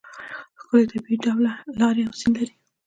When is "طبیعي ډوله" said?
0.91-1.51